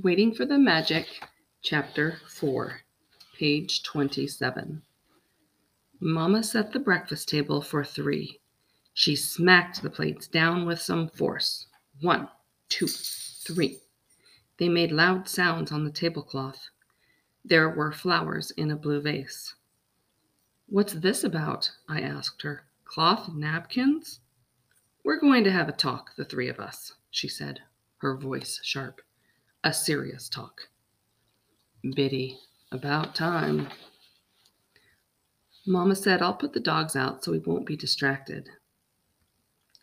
[0.00, 1.08] Waiting for the Magic,
[1.60, 2.82] Chapter 4,
[3.36, 4.80] page 27.
[5.98, 8.38] Mamma set the breakfast table for three.
[8.94, 11.66] She smacked the plates down with some force.
[12.00, 12.28] One,
[12.68, 13.80] two, three.
[14.58, 16.68] They made loud sounds on the tablecloth.
[17.44, 19.56] There were flowers in a blue vase.
[20.68, 21.72] What's this about?
[21.88, 22.62] I asked her.
[22.84, 24.20] Cloth napkins?
[25.02, 27.58] We're going to have a talk, the three of us, she said,
[27.96, 29.00] her voice sharp.
[29.64, 30.68] A serious talk.
[31.82, 32.38] Bitty,
[32.70, 33.68] about time.
[35.66, 38.48] Mamma said, I'll put the dogs out so we won't be distracted.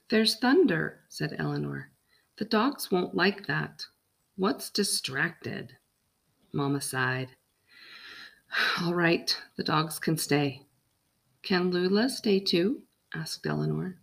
[0.09, 1.91] There's thunder, said Eleanor.
[2.37, 3.85] The dogs won't like that.
[4.37, 5.73] What's distracted?
[6.53, 7.29] Mamma sighed.
[8.81, 10.61] All right, the dogs can stay.
[11.43, 12.83] Can Lula stay too?
[13.13, 13.99] asked Eleanor.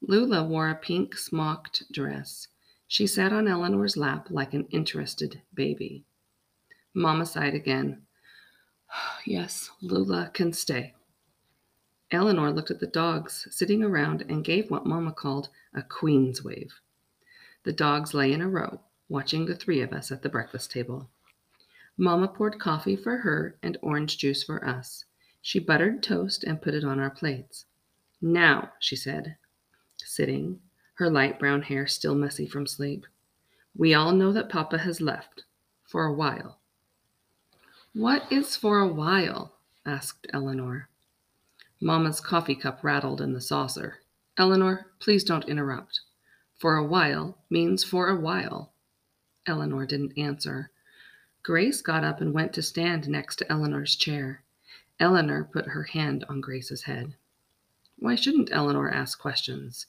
[0.00, 2.48] Lula wore a pink smocked dress.
[2.86, 6.04] She sat on Eleanor's lap like an interested baby.
[6.94, 8.02] Mamma sighed again.
[9.26, 10.94] Yes, Lula can stay.
[12.10, 16.72] Eleanor looked at the dogs sitting around and gave what Mamma called a queen's wave.
[17.64, 21.08] The dogs lay in a row, watching the three of us at the breakfast table.
[21.96, 25.06] Mamma poured coffee for her and orange juice for us.
[25.40, 27.66] She buttered toast and put it on our plates.
[28.20, 29.36] Now, she said,
[29.96, 30.60] sitting,
[30.94, 33.06] her light brown hair still messy from sleep,
[33.76, 35.44] we all know that Papa has left
[35.84, 36.58] for a while.
[37.92, 39.56] What is for a while?
[39.86, 40.88] asked Eleanor.
[41.80, 43.98] Mamma's coffee cup rattled in the saucer.
[44.36, 46.00] Eleanor, please don't interrupt.
[46.56, 48.72] For a while means for a while.
[49.46, 50.70] Eleanor didn't answer.
[51.42, 54.42] Grace got up and went to stand next to Eleanor's chair.
[54.98, 57.16] Eleanor put her hand on Grace's head.
[57.98, 59.86] Why shouldn't Eleanor ask questions?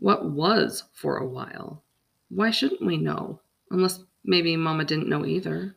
[0.00, 1.82] What was for a while?
[2.30, 3.40] Why shouldn't we know?
[3.70, 5.76] Unless maybe Mama didn't know either.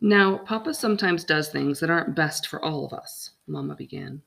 [0.00, 4.22] Now, Papa sometimes does things that aren't best for all of us, Mama began.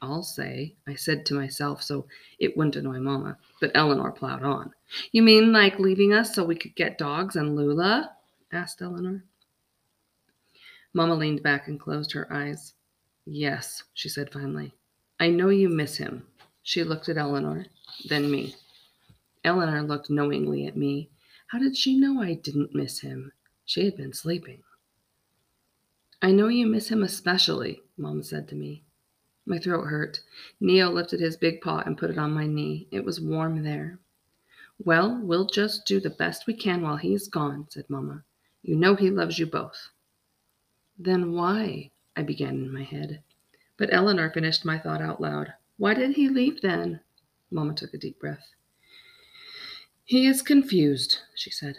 [0.00, 2.06] I'll say, I said to myself so
[2.38, 4.72] it wouldn't annoy Mama, but Eleanor plowed on.
[5.10, 8.12] You mean like leaving us so we could get dogs and Lula?
[8.52, 9.24] asked Eleanor.
[10.92, 12.74] Mama leaned back and closed her eyes.
[13.24, 14.72] Yes, she said finally.
[15.18, 16.26] I know you miss him.
[16.68, 17.64] She looked at Eleanor,
[18.10, 18.54] then me.
[19.42, 21.08] Eleanor looked knowingly at me.
[21.46, 23.32] How did she know I didn't miss him?
[23.64, 24.62] She had been sleeping.
[26.20, 28.84] I know you miss him especially, Mom said to me.
[29.46, 30.20] My throat hurt.
[30.60, 32.86] Neo lifted his big paw and put it on my knee.
[32.90, 33.98] It was warm there.
[34.78, 38.24] Well, we'll just do the best we can while he's gone, said Mamma.
[38.60, 39.88] You know he loves you both.
[40.98, 41.92] Then why?
[42.14, 43.22] I began in my head.
[43.78, 45.54] But Eleanor finished my thought out loud.
[45.78, 47.00] Why did he leave then?
[47.50, 48.52] Mamma took a deep breath.
[50.04, 51.76] He is confused, she said.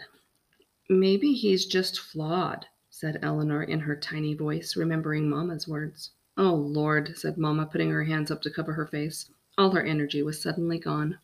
[0.88, 6.12] Maybe he's just flawed, said Eleanor in her tiny voice, remembering Mamma's words.
[6.36, 9.30] Oh, Lord, said Mamma, putting her hands up to cover her face.
[9.58, 11.18] All her energy was suddenly gone.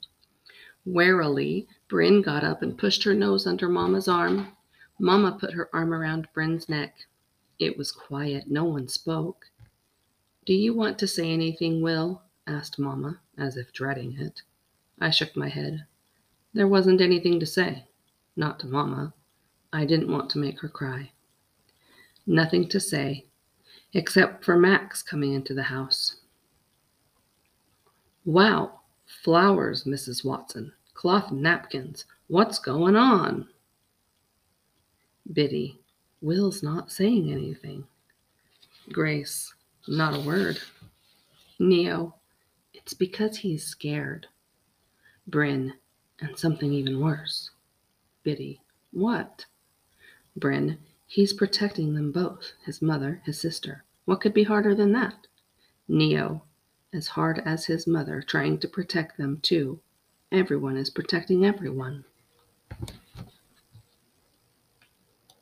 [0.84, 4.54] Warily, Bryn got up and pushed her nose under Mamma's arm.
[5.00, 6.94] Mamma put her arm around Bryn's neck.
[7.58, 8.50] It was quiet.
[8.50, 9.46] No one spoke.
[10.44, 12.22] Do you want to say anything, Will?
[12.46, 14.42] Asked Mamma, as if dreading it.
[15.00, 15.84] I shook my head.
[16.54, 17.84] There wasn't anything to say.
[18.36, 19.12] Not to Mamma.
[19.72, 21.10] I didn't want to make her cry.
[22.26, 23.26] Nothing to say,
[23.92, 26.16] except for Max coming into the house.
[28.24, 28.80] Wow,
[29.22, 30.24] flowers, Mrs.
[30.24, 32.04] Watson, cloth napkins.
[32.26, 33.48] What's going on?
[35.32, 35.80] Bitty,
[36.20, 37.84] Will's not saying anything.
[38.92, 39.54] Grace,
[39.86, 40.58] not a word.
[41.58, 42.15] Neo,
[42.86, 44.28] it's because he's scared.
[45.26, 45.74] Bryn,
[46.20, 47.50] and something even worse.
[48.22, 49.44] Bitty, what?
[50.36, 53.84] Bryn, He's protecting them both his mother, his sister.
[54.06, 55.28] What could be harder than that?
[55.86, 56.42] Neo,
[56.92, 59.78] as hard as his mother, trying to protect them too.
[60.32, 62.04] Everyone is protecting everyone.